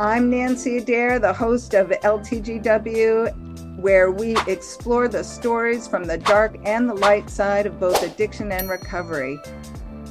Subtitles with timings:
[0.00, 6.56] I'm Nanci Adair, the host of LTGW, where we explore the stories from the dark
[6.64, 9.38] and the light side of both addiction and recovery.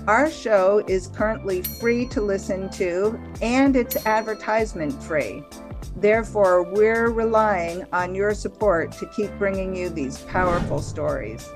[0.07, 5.43] Our show is currently free to listen to and it's advertisement free.
[5.97, 11.49] Therefore, we're relying on your support to keep bringing you these powerful stories.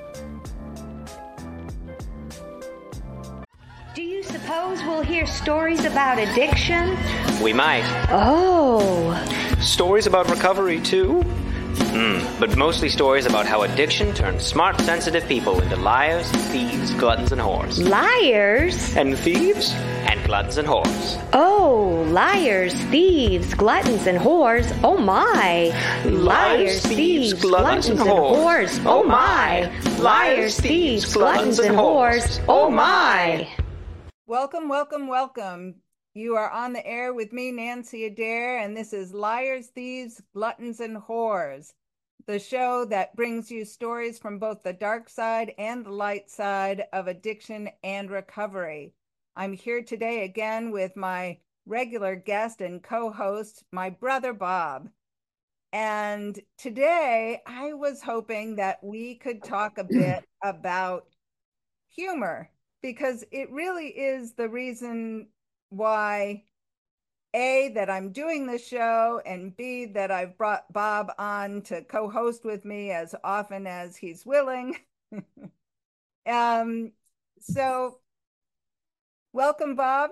[4.28, 6.98] Suppose we'll hear stories about addiction?
[7.42, 7.84] We might.
[8.10, 9.16] Oh.
[9.60, 11.22] Stories about recovery, too?
[11.22, 17.32] Hmm, but mostly stories about how addiction turns smart, sensitive people into liars, thieves, gluttons,
[17.32, 17.88] and whores.
[17.88, 18.96] Liars?
[18.96, 19.72] And thieves?
[20.10, 21.30] And gluttons and whores.
[21.34, 24.78] Oh, liars, thieves, gluttons, and whores.
[24.84, 25.72] Oh my.
[26.06, 28.84] Liars, thieves, gluttons, and whores.
[28.86, 29.72] Oh my.
[30.00, 32.44] Liars, thieves, gluttons, and whores.
[32.48, 33.48] Oh my.
[34.30, 35.76] Welcome, welcome, welcome.
[36.14, 40.82] You are on the air with me, Nanci Adair, and this is Liars, Thieves, Gluttons,
[40.82, 41.72] and Whores,
[42.26, 46.88] the show that brings you stories from both the dark side and the light side
[46.92, 48.94] of addiction and recovery.
[49.38, 54.90] I'm here today again with my regular guest and co host, my brother Bob.
[55.72, 61.06] And today I was hoping that we could talk a bit about
[61.96, 62.50] humor
[62.82, 65.28] because it really is the reason
[65.70, 66.44] why
[67.34, 72.46] a that i'm doing the show and b that i've brought bob on to co-host
[72.46, 74.76] with me as often as he's willing.
[76.26, 76.92] Um
[77.40, 78.00] so
[79.32, 80.10] welcome bob.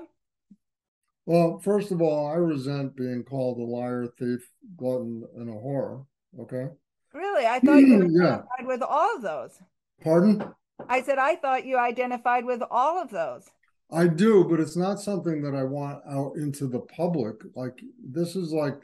[1.25, 6.05] Well first of all i resent being called a liar thief glutton and a whore
[6.39, 6.69] okay?
[7.13, 7.45] Really?
[7.45, 8.66] I thought you identified yeah.
[8.66, 9.59] with all of those.
[10.02, 10.55] Pardon
[10.90, 13.50] I said, I thought you identified with all of those.
[13.92, 17.36] I do, but it's not something that I want out into the public.
[17.56, 18.76] Like, this is like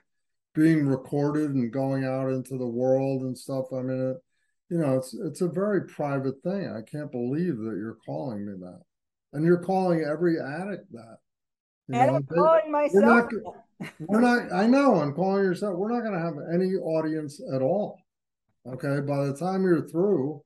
[0.54, 3.66] being recorded and going out into the world and stuff.
[3.74, 4.18] I mean, it,
[4.70, 6.72] you know, it's it's a very private thing.
[6.72, 8.82] I can't believe that you're calling me that,
[9.34, 11.18] and you're calling every addict that.
[11.88, 13.04] You and know, I'm calling myself.
[13.04, 14.54] We're not, we're not.
[14.54, 15.02] I know.
[15.02, 15.76] I'm calling yourself.
[15.76, 17.98] We're not going to have any audience at all.
[18.66, 19.02] Okay.
[19.02, 20.42] By the time you're through,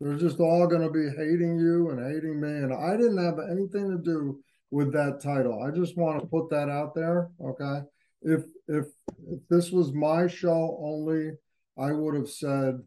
[0.00, 2.48] they're just all going to be hating you and hating me.
[2.48, 4.40] And I didn't have anything to do
[4.70, 5.62] with that title.
[5.62, 7.30] I just want to put that out there.
[7.42, 7.80] Okay.
[8.22, 8.86] If if
[9.28, 11.32] if this was my show only,
[11.78, 12.80] I would have said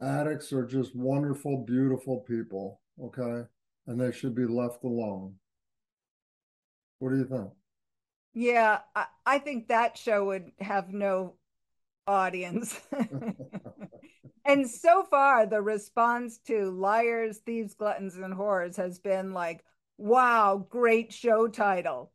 [0.00, 2.80] addicts are just wonderful, beautiful people.
[3.02, 3.46] Okay.
[3.86, 5.34] And they should be left alone.
[6.98, 7.50] What do you think?
[8.32, 11.34] Yeah, I, I think that show would have no
[12.06, 12.80] audience.
[14.44, 19.64] and so far, the response to Liars, Thieves, Gluttons, and Whores has been like,
[19.98, 22.12] wow, great show title.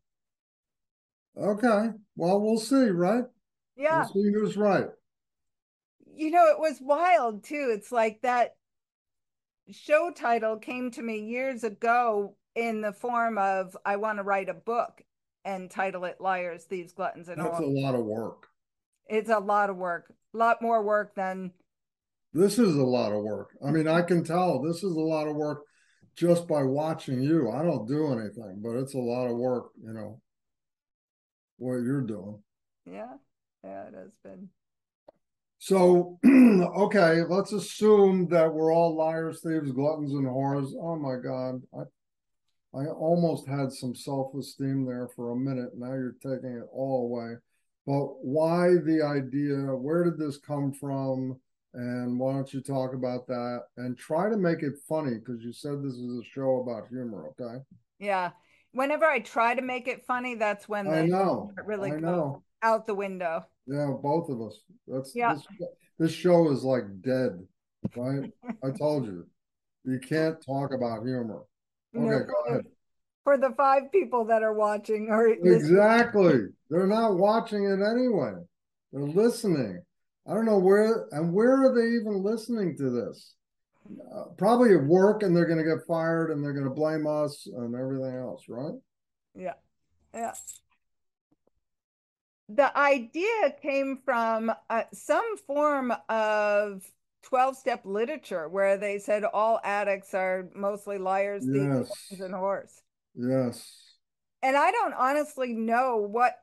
[1.37, 1.89] Okay.
[2.15, 3.25] Well, we'll see, right?
[3.75, 4.05] Yeah.
[4.13, 4.87] We'll see who's right.
[6.15, 7.71] You know, it was wild too.
[7.73, 8.55] It's like that
[9.71, 14.47] show title came to me years ago in the form of I want to write
[14.47, 15.01] a book
[15.43, 17.77] and title it Liars, Thieves, Gluttons, and That's Whores.
[17.77, 18.47] a lot of work.
[19.07, 21.51] It's a lot of work, a lot more work than.
[22.33, 23.49] This is a lot of work.
[23.65, 25.61] I mean, I can tell this is a lot of work
[26.15, 27.49] just by watching you.
[27.51, 30.19] I don't do anything, but it's a lot of work, you know,
[31.57, 32.39] what you're doing.
[32.85, 33.13] Yeah.
[33.63, 34.49] Yeah, it has been.
[35.57, 40.71] So, okay, let's assume that we're all liars, thieves, gluttons, and whores.
[40.79, 41.61] Oh my God.
[41.73, 45.71] I, I almost had some self esteem there for a minute.
[45.75, 47.37] Now you're taking it all away.
[47.85, 49.55] But why the idea?
[49.75, 51.39] Where did this come from?
[51.73, 55.51] And why don't you talk about that and try to make it funny because you
[55.51, 57.61] said this is a show about humor, okay?
[57.99, 58.31] Yeah.
[58.71, 62.43] Whenever I try to make it funny, that's when I know really I know.
[62.61, 63.45] out the window.
[63.67, 64.61] Yeah, both of us.
[64.87, 65.33] That's yeah.
[65.33, 65.47] This,
[65.99, 67.45] this show is like dead,
[67.95, 68.31] right?
[68.63, 69.27] I told you,
[69.83, 71.43] you can't talk about humor.
[71.97, 72.65] Okay, no, go ahead
[73.25, 76.41] for the five people that are watching or exactly.
[76.69, 78.35] They're not watching it anyway.
[78.93, 79.81] They're listening.
[80.27, 83.33] I don't know where and where are they even listening to this?
[84.15, 87.05] Uh, probably at work and they're going to get fired and they're going to blame
[87.05, 88.73] us and everything else right?
[89.35, 89.53] Yeah.
[90.13, 90.33] Yeah.
[92.47, 96.83] The idea came from uh, some form of
[97.23, 101.91] 12 step literature where they said all addicts are mostly liars, yes.
[102.09, 102.81] thieves, and whores.
[103.15, 103.95] Yes.
[104.41, 106.35] And I don't honestly know what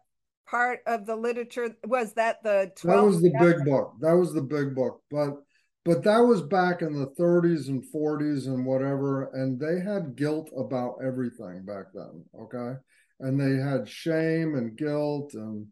[0.48, 3.94] part of the literature was that the 12 That was the big book.
[4.00, 5.00] That was the big book.
[5.10, 5.36] But
[5.84, 10.50] but that was back in the 30s and 40s and whatever and they had guilt
[10.56, 12.78] about everything back then okay
[13.20, 15.66] and they had shame and guilt and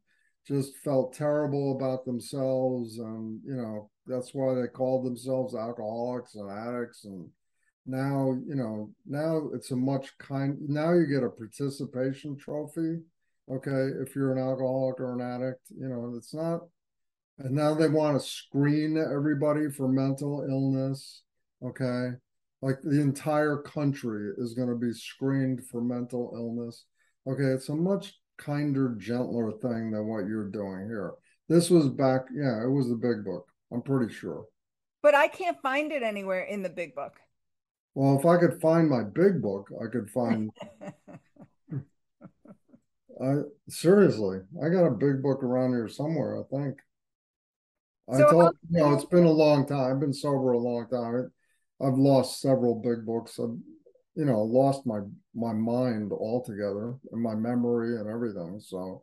[0.47, 6.51] just felt terrible about themselves and you know that's why they called themselves alcoholics and
[6.51, 7.29] addicts and
[7.87, 12.99] now you know now it's a much kind now you get a participation trophy
[13.51, 16.61] okay if you're an alcoholic or an addict you know it's not
[17.41, 21.23] and now they want to screen everybody for mental illness.
[21.65, 22.11] Okay.
[22.61, 26.85] Like the entire country is going to be screened for mental illness.
[27.27, 27.45] Okay.
[27.45, 31.15] It's a much kinder, gentler thing than what you're doing here.
[31.49, 33.47] This was back, yeah, it was the big book.
[33.73, 34.45] I'm pretty sure.
[35.03, 37.15] But I can't find it anywhere in the big book.
[37.95, 40.51] Well, if I could find my big book, I could find.
[43.23, 46.39] I seriously, I got a big book around here somewhere.
[46.39, 46.79] I think.
[48.11, 49.93] I so told um, you know it's been a long time.
[49.93, 51.31] I've been sober a long time.
[51.83, 53.39] I've lost several big books.
[53.39, 53.57] I've
[54.15, 55.01] you know lost my
[55.35, 58.61] my mind altogether and my memory and everything.
[58.61, 59.03] So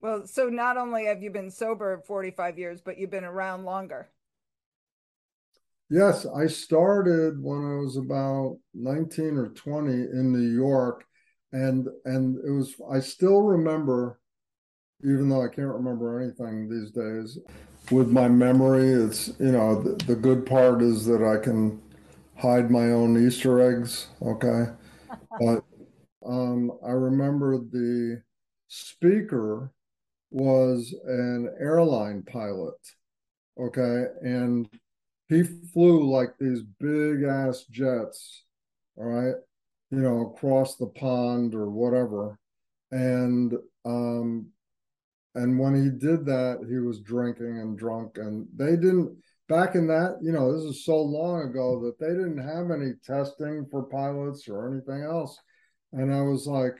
[0.00, 4.10] well, so not only have you been sober 45 years, but you've been around longer.
[5.92, 11.04] Yes, I started when I was about 19 or 20 in New York
[11.52, 14.18] and and it was I still remember
[15.04, 17.38] even though I can't remember anything these days
[17.90, 18.88] with my memory.
[18.88, 21.82] It's, you know, the, the good part is that I can
[22.36, 24.06] hide my own Easter eggs.
[24.22, 24.66] Okay.
[25.40, 25.62] but
[26.24, 28.22] um, I remember the
[28.68, 29.72] speaker
[30.30, 32.78] was an airline pilot.
[33.58, 34.04] Okay.
[34.22, 34.68] And
[35.32, 35.42] he
[35.72, 38.44] flew like these big ass jets.
[38.96, 39.34] All right.
[39.90, 42.38] You know, across the pond or whatever.
[42.90, 44.48] And um,
[45.34, 48.18] and when he did that, he was drinking and drunk.
[48.18, 49.16] And they didn't,
[49.48, 52.92] back in that, you know, this is so long ago that they didn't have any
[53.04, 55.38] testing for pilots or anything else.
[55.92, 56.74] And I was like,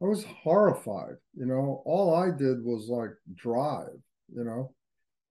[0.00, 1.16] I was horrified.
[1.34, 3.98] You know, all I did was like drive,
[4.32, 4.74] you know.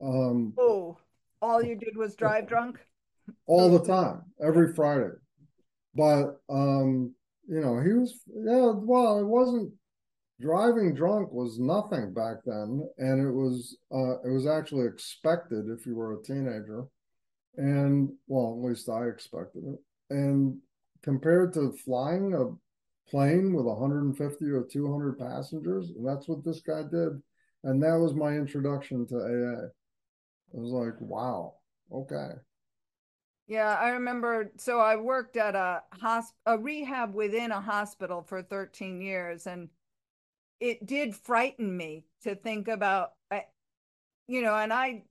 [0.01, 0.97] Um, oh,
[1.45, 2.79] all you did was drive drunk?
[3.47, 5.11] all the time, every Friday.
[5.93, 7.13] But, um,
[7.47, 9.71] you know, he was, yeah, well, it wasn't
[10.41, 12.87] driving drunk was nothing back then.
[12.97, 16.85] And it was uh, it was actually expected if you were a teenager.
[17.57, 19.79] And well at least i expected it.
[20.09, 20.57] And
[21.03, 26.81] compared to flying a plane with 150 or 200 passengers and that's what this guy
[26.91, 27.21] did.
[27.63, 29.67] And that was my introduction to aa
[30.55, 31.53] i was like wow
[31.91, 32.31] okay
[33.47, 34.51] yeah, I remember.
[34.57, 39.69] So I worked at a hosp- a rehab within a hospital for 13 years, and
[40.59, 43.11] it did frighten me to think about
[44.27, 45.03] you know and i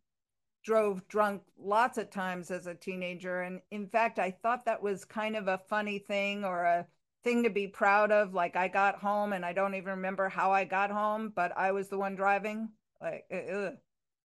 [0.65, 5.05] drove drunk lots of times as a teenager and in fact i thought that was
[5.05, 6.87] kind of a funny thing or a
[7.23, 10.53] thing to be proud of like i got home and i don't even remember how
[10.53, 12.69] i got home but i was the one driving
[13.01, 13.75] like ugh.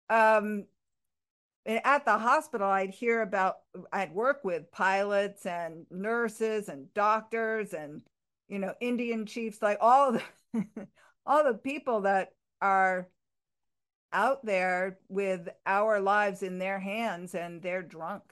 [0.10, 0.66] um
[1.66, 3.56] at the hospital i'd hear about
[3.94, 8.02] i'd work with pilots and nurses and doctors and
[8.50, 10.22] you know indian chiefs like all the
[11.26, 12.30] all the people that
[12.62, 13.08] are
[14.14, 18.24] out there with our lives in their hands and they're drunk.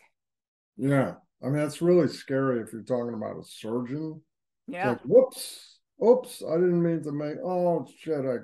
[0.77, 1.15] Yeah.
[1.43, 4.21] I mean, that's really scary if you're talking about a surgeon.
[4.67, 4.89] Yeah.
[4.89, 5.79] Like, whoops.
[6.05, 6.43] Oops.
[6.47, 8.25] I didn't mean to make, oh, shit.
[8.25, 8.37] I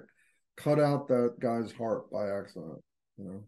[0.58, 2.82] cut out that guy's heart by accident,
[3.17, 3.44] you know?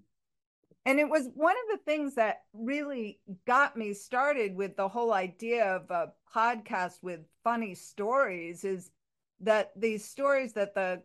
[0.90, 5.14] And it was one of the things that really got me started with the whole
[5.14, 8.90] idea of a podcast with funny stories is
[9.42, 11.04] that these stories that the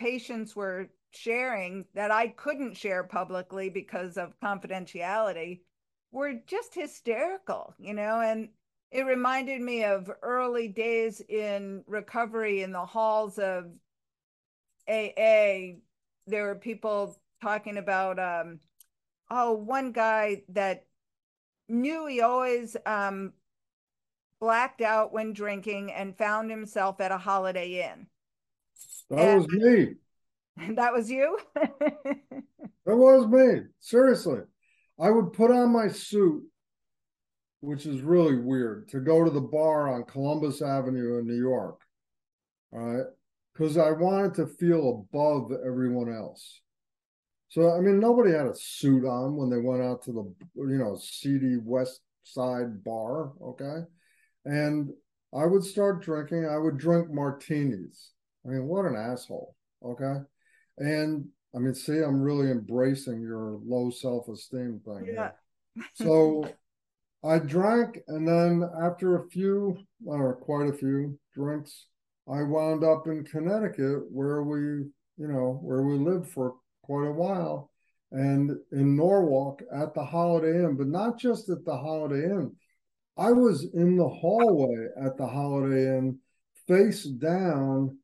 [0.00, 5.60] patients were sharing that I couldn't share publicly because of confidentiality
[6.10, 8.48] were just hysterical, you know, and
[8.90, 13.66] it reminded me of early days in recovery in the halls of
[14.88, 15.76] AA.
[16.26, 18.60] There were people talking about, um,
[19.30, 20.84] oh, one guy that
[21.68, 23.32] knew he always um,
[24.40, 28.06] blacked out when drinking and found himself at a Holiday Inn.
[29.10, 29.94] That and, was me.
[30.74, 31.38] That was you?
[31.54, 32.20] that
[32.86, 33.62] was me.
[33.80, 34.40] Seriously.
[35.00, 36.42] I would put on my suit,
[37.60, 41.80] which is really weird, to go to the bar on Columbus Avenue in New York.
[42.74, 43.06] All right.
[43.54, 46.60] Because I wanted to feel above everyone else.
[47.52, 50.22] So, I mean, nobody had a suit on when they went out to the,
[50.56, 53.32] you know, seedy West Side bar.
[53.42, 53.80] Okay.
[54.46, 54.88] And
[55.34, 56.46] I would start drinking.
[56.46, 58.12] I would drink martinis.
[58.46, 59.54] I mean, what an asshole.
[59.84, 60.14] Okay.
[60.78, 65.12] And I mean, see, I'm really embracing your low self esteem thing.
[65.14, 65.32] Yeah.
[65.92, 66.48] so
[67.22, 71.84] I drank, and then after a few, or quite a few drinks,
[72.26, 74.58] I wound up in Connecticut, where we,
[75.18, 77.70] you know, where we lived for quite a while,
[78.10, 82.52] and in Norwalk at the Holiday Inn, but not just at the Holiday Inn.
[83.16, 86.18] I was in the hallway at the Holiday Inn,
[86.66, 87.98] face down,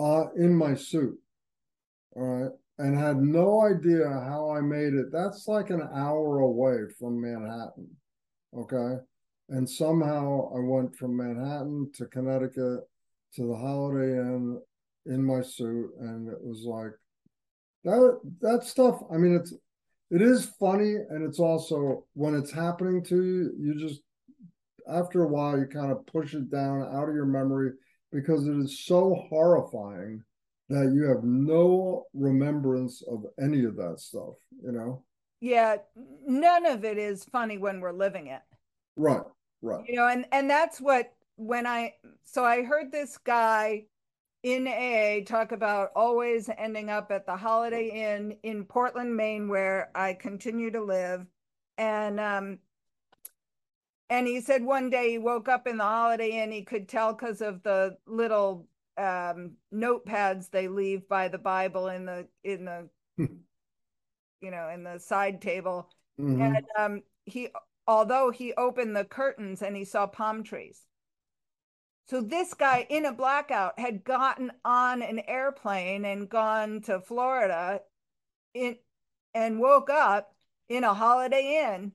[0.00, 1.18] uh, in my suit.
[2.14, 2.52] All right.
[2.78, 5.10] And had no idea how I made it.
[5.10, 7.88] That's like an hour away from Manhattan.
[8.56, 9.02] Okay.
[9.48, 12.80] And somehow I went from Manhattan to Connecticut
[13.34, 14.60] to the Holiday Inn
[15.06, 15.90] in my suit.
[16.00, 16.92] And it was like
[17.84, 19.02] that that stuff.
[19.12, 19.52] I mean, it's
[20.10, 24.00] it is funny and it's also when it's happening to you, you just
[24.88, 27.72] after a while you kind of push it down out of your memory
[28.10, 30.22] because it is so horrifying
[30.70, 35.02] that you have no remembrance of any of that stuff, you know?
[35.40, 35.76] Yeah,
[36.26, 38.42] none of it is funny when we're living it.
[38.96, 39.22] Right,
[39.62, 39.84] right.
[39.86, 41.94] You know, and and that's what when I
[42.24, 43.84] so I heard this guy
[44.42, 49.90] in AA talk about always ending up at the Holiday Inn in Portland, Maine, where
[49.94, 51.26] I continue to live.
[51.76, 52.58] And um
[54.10, 57.12] and he said one day he woke up in the Holiday Inn, he could tell
[57.12, 58.66] because of the little
[58.96, 64.98] um, notepads they leave by the Bible in the in the you know in the
[64.98, 65.90] side table,
[66.20, 66.40] mm-hmm.
[66.40, 67.48] and um, he
[67.86, 70.82] although he opened the curtains and he saw palm trees.
[72.08, 77.82] So this guy in a blackout had gotten on an airplane and gone to Florida
[78.54, 78.76] in
[79.34, 80.34] and woke up
[80.70, 81.92] in a holiday inn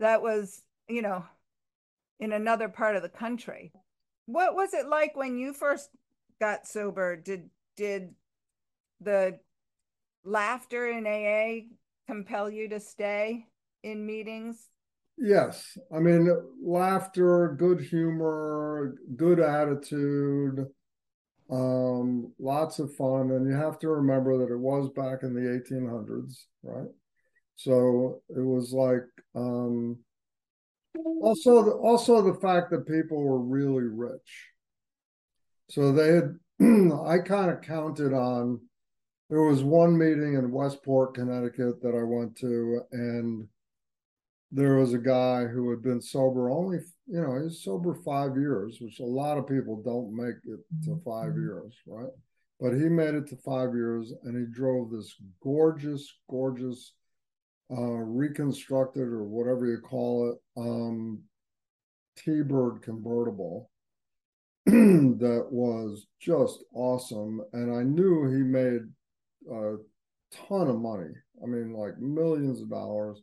[0.00, 1.24] that was, you know,
[2.18, 3.72] in another part of the country.
[4.26, 5.90] What was it like when you first
[6.40, 7.14] got sober?
[7.14, 8.16] Did did
[9.00, 9.38] the
[10.24, 11.68] laughter in AA
[12.08, 13.46] compel you to stay
[13.84, 14.71] in meetings?
[15.24, 15.78] Yes.
[15.94, 16.28] I mean,
[16.60, 20.66] laughter, good humor, good attitude,
[21.50, 23.30] um, lots of fun.
[23.30, 26.88] And you have to remember that it was back in the 1800s, right?
[27.56, 29.04] So it was like
[29.36, 29.98] um,
[31.22, 34.48] also, the, also the fact that people were really rich.
[35.70, 36.36] So they had,
[37.06, 38.60] I kind of counted on.
[39.30, 43.48] There was one meeting in Westport, Connecticut, that I went to, and
[44.52, 48.78] there was a guy who had been sober only, you know, he's sober five years,
[48.80, 51.40] which a lot of people don't make it to 5 mm-hmm.
[51.40, 52.12] years, right?
[52.60, 56.92] But he made it to five years, and he drove this gorgeous, gorgeous
[57.70, 61.22] uh, reconstructed or whatever you call it um,
[62.18, 63.70] T-Bird convertible
[64.66, 68.82] that was just awesome, and I knew he made
[69.50, 69.76] a
[70.48, 71.10] ton of money.
[71.42, 73.20] I mean, like millions of dollars,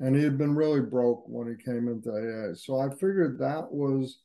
[0.00, 2.54] and he had been really broke when he came into AA.
[2.54, 4.18] So I figured that was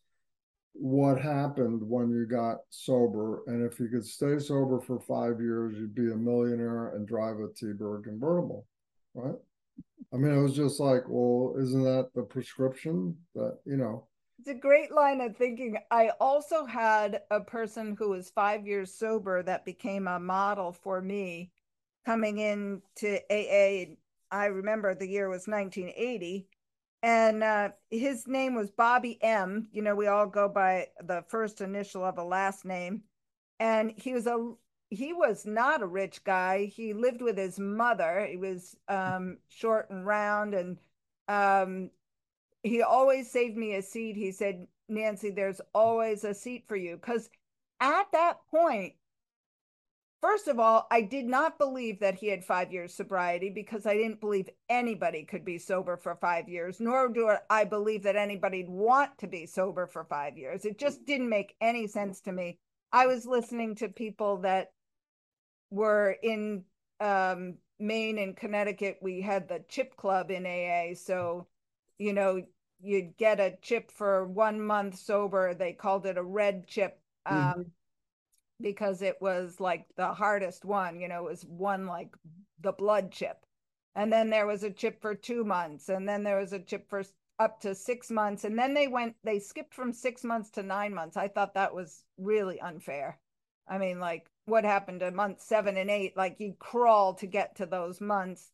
[0.74, 5.76] what happened when you got sober, and if you could stay sober for five years,
[5.78, 8.66] you'd be a millionaire and drive a T-Bird convertible,
[9.16, 9.36] right?
[10.14, 14.08] I mean, it was just like, well, isn't that the prescription that, you know?
[14.40, 15.78] It's a great line of thinking.
[15.90, 21.02] I also had a person who was five years sober that became a model for
[21.02, 21.52] me
[22.06, 23.96] coming into AA.
[24.32, 26.48] I remember the year was 1980.
[27.04, 29.68] And uh, his name was Bobby M.
[29.72, 33.04] You know, we all go by the first initial of a last name.
[33.60, 34.54] And he was a
[34.90, 36.66] he was not a rich guy.
[36.66, 38.26] He lived with his mother.
[38.26, 40.78] He was um, short and round, and
[41.28, 41.90] um,
[42.64, 44.16] he always saved me a seat.
[44.16, 46.96] He said, Nanci, there's always a seat for you.
[46.96, 47.30] Because
[47.80, 48.94] at that point,
[50.22, 53.96] first of all, I did not believe that he had five years sobriety because I
[53.96, 58.70] didn't believe anybody could be sober for five years, nor do I believe that anybody'd
[58.70, 60.66] want to be sober for five years.
[60.66, 62.60] It just didn't make any sense to me.
[62.92, 64.72] I was listening to people that
[65.70, 66.64] were in
[67.00, 70.96] um, Maine and Connecticut, we had the chip club in AA.
[70.96, 71.48] So,
[71.98, 72.42] you know,
[72.82, 75.54] you'd get a chip for one month sober.
[75.54, 77.62] They called it a red chip um, mm-hmm.
[78.62, 81.00] Because it was like the hardest one.
[81.00, 82.16] You know, it was one like
[82.62, 83.46] the blood chip.
[83.96, 85.90] And then there was a chip for two months.
[85.90, 87.04] And then there was a chip for
[87.40, 88.44] up to six months.
[88.44, 91.18] And then they went, they skipped from six months to nine months.
[91.18, 93.20] I thought that was really unfair.
[93.68, 96.16] I mean, like, what happened to month seven and eight?
[96.16, 98.52] Like, you crawl to get to those months.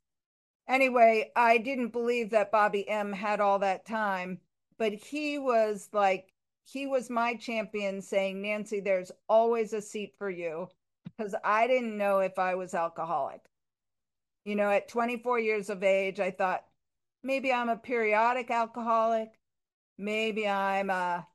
[0.68, 4.40] Anyway, I didn't believe that Bobby M had all that time,
[4.78, 6.33] but he was like,
[6.66, 10.70] he was my champion saying, Nanci, there's always a seat for you.
[11.18, 13.42] Because I didn't know if I was alcoholic.
[14.46, 16.66] You know, at 24 years of age, I thought,
[17.24, 19.30] maybe I'm a periodic alcoholic.
[19.98, 21.28] Maybe I'm a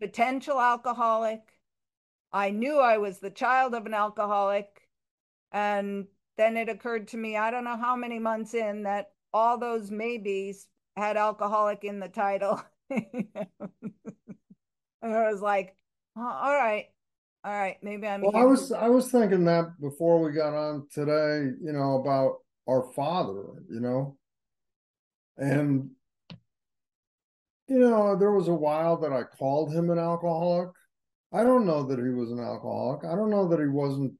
[0.00, 1.40] potential alcoholic.
[2.32, 4.88] I knew I was the child of an alcoholic.
[5.52, 6.06] And
[6.36, 9.90] then it occurred to me, I don't know how many months in, that all those
[9.90, 10.66] maybes
[10.96, 12.60] had alcoholic in the title.
[15.02, 15.76] I was like,
[16.16, 16.86] oh, all right,
[17.44, 18.22] all right, maybe I'm.
[18.22, 22.36] Well, I was I was thinking that before we got on today, you know, about
[22.68, 24.16] our father, you know,
[25.36, 25.90] and
[27.68, 30.70] you know, there was a while that I called him an alcoholic.
[31.32, 33.04] I don't know that he was an alcoholic.
[33.04, 34.12] I don't know that he wasn't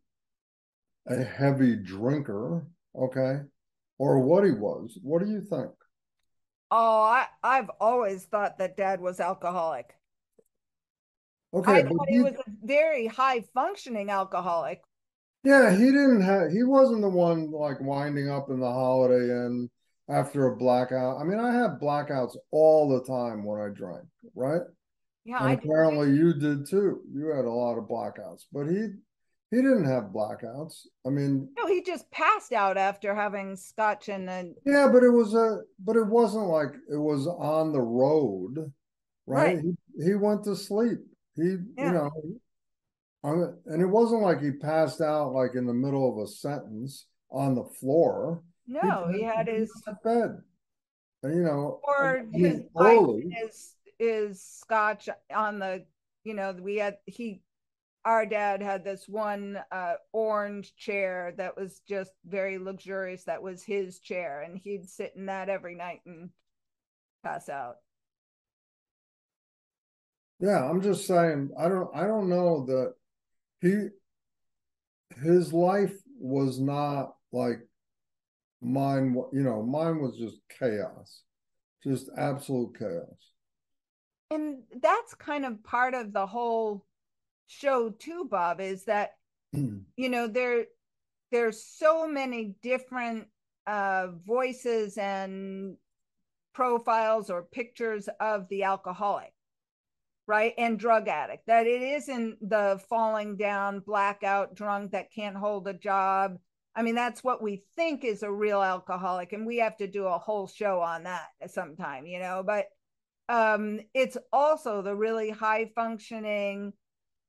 [1.07, 3.41] a heavy drinker, okay,
[3.99, 4.99] or what he was.
[5.03, 5.71] What do you think?
[6.75, 9.95] Oh, I, I've always thought that dad was alcoholic.
[11.53, 14.81] Okay, I thought he, was a very high functioning alcoholic.
[15.45, 19.69] Yeah, he didn't have he wasn't the one like winding up in the holiday inn
[20.09, 21.21] after a blackout.
[21.21, 24.63] I mean, I had blackouts all the time when I drank, right?
[25.27, 26.17] Yeah, and I apparently did.
[26.17, 27.03] you did too.
[27.13, 28.95] You had a lot of blackouts, but he
[29.53, 30.87] he didn't have blackouts.
[31.07, 34.55] I mean, no, he just passed out after having scotch and then.
[34.65, 38.73] Yeah, but it was a, but it wasn't like it was on the road,
[39.27, 39.57] right?
[39.57, 39.65] right.
[39.99, 41.01] He, he went to sleep.
[41.37, 41.87] He, yeah.
[41.87, 46.27] you know, and it wasn't like he passed out like in the middle of a
[46.27, 48.43] sentence on the floor.
[48.67, 49.71] No, he, he had his
[50.03, 50.39] bed.
[51.23, 53.37] And, you know, or his early.
[53.99, 55.85] is scotch on the,
[56.25, 57.43] you know, we had he
[58.05, 63.25] our dad had this one uh, orange chair that was just very luxurious.
[63.25, 66.31] That was his chair, and he'd sit in that every night and
[67.23, 67.77] pass out.
[70.41, 71.51] Yeah, I'm just saying.
[71.57, 71.91] I don't.
[71.95, 72.95] I don't know that
[73.61, 73.89] he
[75.23, 77.61] his life was not like
[78.61, 79.15] mine.
[79.33, 81.23] You know, mine was just chaos,
[81.85, 83.31] just absolute chaos.
[84.33, 86.87] And that's kind of part of the whole
[87.47, 89.13] show too bob is that
[89.55, 89.83] mm.
[89.97, 90.65] you know there
[91.31, 93.27] there's so many different
[93.67, 95.77] uh voices and
[96.55, 99.33] profiles or pictures of the alcoholic
[100.27, 105.67] right and drug addict that it isn't the falling down blackout drunk that can't hold
[105.67, 106.37] a job
[106.77, 110.07] i mean that's what we think is a real alcoholic and we have to do
[110.07, 112.67] a whole show on that sometime you know but
[113.29, 116.73] um it's also the really high functioning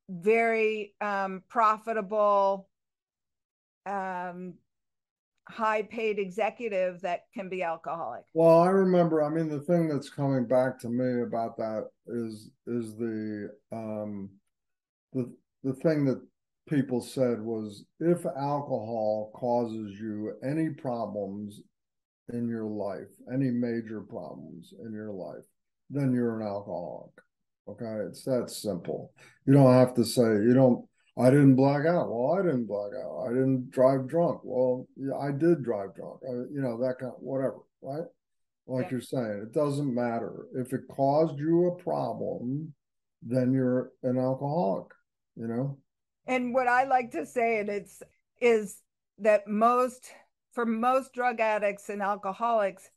[0.10, 2.70] very um, profitable,
[3.86, 4.54] um,
[5.50, 8.24] high paid executive that can be alcoholic.
[8.34, 9.24] Well, I remember.
[9.24, 14.30] I mean, the thing that's coming back to me about that is is the um,
[15.14, 15.32] the
[15.64, 16.22] the thing that
[16.68, 21.62] people said was if alcohol causes you any problems
[22.32, 25.44] in your life, any major problems in your life,
[25.90, 27.12] then you're an alcoholic.
[27.68, 29.14] Okay, it's that simple.
[29.46, 30.86] You don't have to say you don't.
[31.18, 32.10] I didn't black out.
[32.10, 33.28] Well, I didn't black out.
[33.28, 34.42] I didn't drive drunk.
[34.44, 36.20] Well, yeah, I did drive drunk.
[36.28, 38.06] I, you know that kind of whatever, right?
[38.68, 38.92] Like yeah.
[38.92, 42.74] you're saying, it doesn't matter if it caused you a problem.
[43.22, 44.88] Then you're an alcoholic.
[45.38, 45.78] You know.
[46.28, 48.02] And what I like to say, and it's
[48.42, 48.82] is
[49.20, 50.12] that most
[50.52, 52.90] for most drug addicts and alcoholics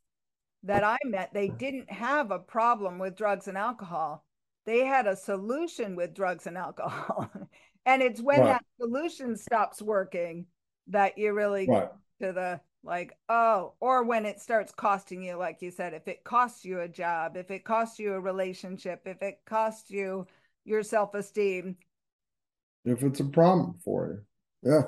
[0.65, 4.26] that I met, they didn't have a problem with drugs and alcohol
[4.67, 7.31] they had a solution with drugs and alcohol.
[7.87, 8.47] and it's when right.
[8.47, 10.47] that solution stops working
[10.89, 11.89] that you really right.
[12.21, 16.07] get to the like, oh, or when it starts costing you, like you said, if
[16.07, 20.27] it costs you a job, if it costs you a relationship, if it costs you
[20.65, 21.77] your self esteem.
[22.85, 24.21] If it's a problem for you.
[24.63, 24.83] Yeah.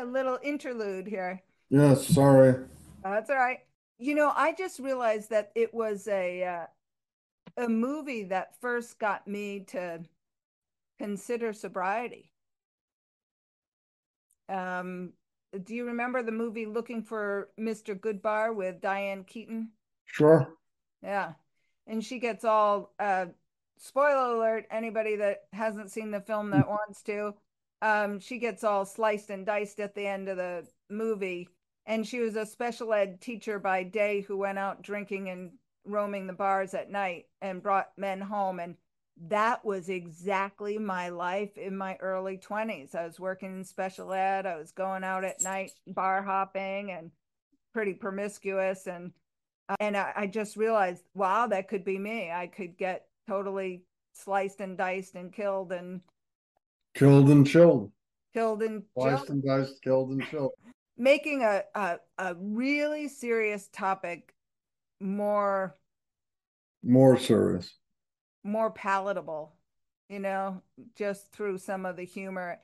[0.00, 1.42] A little interlude here.
[1.68, 2.64] Yes, sorry.
[3.04, 3.58] That's all right
[4.00, 6.66] you know, I just realized that it was a uh,
[7.64, 10.00] a movie that first got me to
[10.98, 12.32] consider sobriety.
[14.48, 15.12] Um,
[15.64, 17.98] do you remember the movie Looking for Mr.
[17.98, 19.70] Goodbar with Diane Keaton?
[20.06, 20.48] Sure.
[21.02, 21.34] Yeah.
[21.86, 23.26] And she gets all uh
[23.78, 27.34] spoiler alert, anybody that hasn't seen the film that wants to,
[27.82, 31.48] um, she gets all sliced and diced at the end of the movie
[31.86, 35.52] and she was a special ed teacher by day who went out drinking and
[35.84, 38.60] roaming the bars at night and brought men home.
[38.60, 38.76] And
[39.28, 44.46] that was exactly my life in my early 20s i was working in special ed.
[44.46, 47.10] I was going out at night bar hopping and
[47.74, 48.86] pretty promiscuous.
[48.86, 49.12] And
[49.68, 52.30] uh, and I, I just realized wow that could be me.
[52.30, 56.00] I could get totally sliced and diced and killed and
[56.94, 57.92] killed and chilled.
[58.32, 59.30] Killed and sliced chilled.
[59.30, 60.52] and diced killed and chilled
[61.00, 64.34] making a, a, a really serious topic
[65.00, 65.76] more
[66.82, 67.74] more serious.
[68.44, 69.54] More palatable
[70.08, 70.62] you know
[70.94, 72.60] just through some of the humor.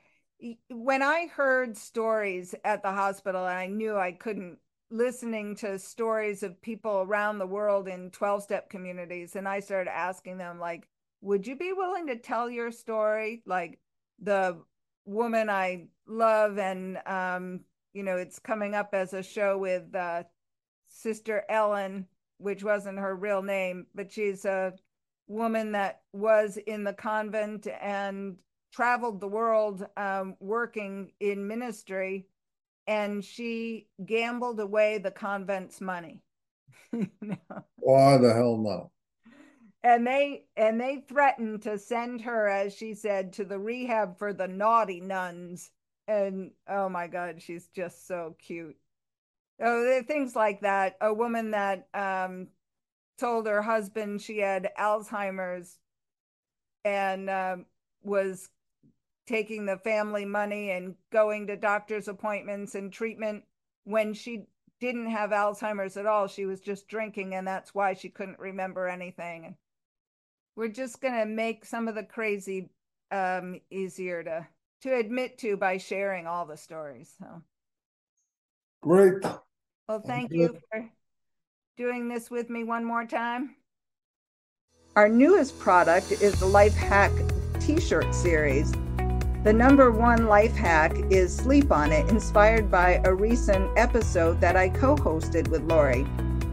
[0.69, 4.59] When i heard stories at the hospital and i knew i couldn't
[4.91, 9.91] listening to stories of people around the world in 12 step communities and i started
[9.91, 10.87] asking them like
[11.23, 13.43] would you be willing to tell your story?
[13.47, 13.81] Like
[14.21, 14.63] the
[15.05, 17.61] woman i love and um
[17.97, 20.23] you know it's coming up as a show with uh
[20.87, 22.07] sister ellen
[22.39, 24.73] which wasn't her real name but she's a
[25.29, 28.37] woman that was in the convent and
[28.73, 32.27] traveled the world um, working in ministry
[32.87, 36.23] and she gambled away the convent's money.
[36.91, 38.91] Why the hell no?
[39.83, 44.33] And they and they threatened to send her, as she said, to the rehab for
[44.33, 45.71] the naughty nuns.
[46.09, 48.77] And oh my God, she's just so cute.
[49.61, 50.97] Oh, things like that.
[51.01, 52.49] A woman that um,
[53.19, 55.79] told her husband she had Alzheimer's
[56.85, 57.67] and um,
[58.03, 58.49] was
[59.27, 63.45] taking the family money and going to doctor's appointments and treatment
[63.85, 64.47] when she
[64.81, 66.27] didn't have Alzheimer's at all.
[66.29, 69.57] She was just drinking, and that's why she couldn't remember anything.
[70.55, 72.71] We're just going to make some of the crazy
[73.11, 74.47] um, easier to
[74.87, 77.13] to admit to by sharing all the stories.
[77.19, 77.43] So
[78.83, 79.23] great.
[79.89, 80.89] Well, thank you for
[81.77, 83.57] doing this with me one more time.
[84.95, 87.13] Our newest product is the Life Hack
[87.61, 88.73] t shirt series.
[89.45, 94.57] The number one life hack is Sleep On It, inspired by a recent episode that
[94.57, 96.07] I co hosted with Lori.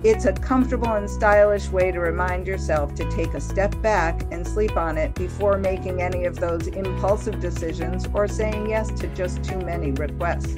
[0.03, 4.45] It's a comfortable and stylish way to remind yourself to take a step back and
[4.45, 9.45] sleep on it before making any of those impulsive decisions or saying yes to just
[9.45, 10.55] too many requests.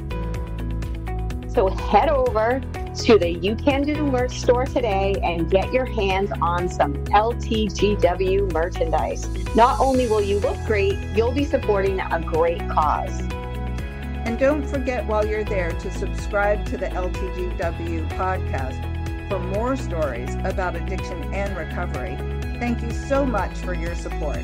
[1.53, 2.60] So head over
[3.03, 8.51] to the You Can Do merch store today and get your hands on some LTGW
[8.51, 9.27] merchandise.
[9.55, 13.19] Not only will you look great, you'll be supporting a great cause.
[14.25, 18.94] And don't forget while you're there to subscribe to the LTGW podcast
[19.27, 22.17] for more stories about addiction and recovery.
[22.59, 24.39] Thank you so much for your support.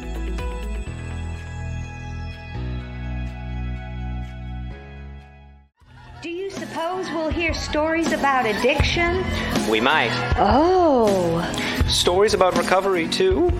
[6.21, 9.23] Do you suppose we'll hear stories about addiction?
[9.69, 10.11] We might.
[10.37, 11.41] Oh.
[11.87, 13.51] Stories about recovery, too?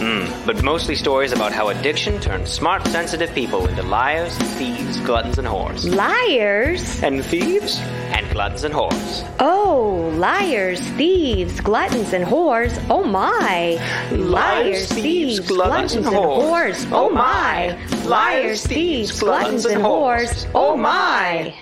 [0.00, 5.38] Mm, but mostly stories about how addiction turns smart, sensitive people into liars, thieves, gluttons,
[5.38, 5.94] and whores.
[5.94, 7.02] Liars?
[7.02, 7.78] And thieves?
[8.12, 9.36] And gluttons and whores.
[9.38, 12.84] Oh, liars, thieves, gluttons, and whores.
[12.90, 13.78] Oh my.
[14.10, 16.88] Liars, thieves, gluttons, and whores.
[16.92, 17.78] Oh my.
[18.04, 20.50] Liars, thieves, gluttons, and whores.
[20.54, 21.54] Oh my.